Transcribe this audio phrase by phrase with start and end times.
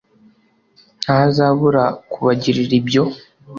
[1.03, 3.03] ntazabura kubagirira ibyo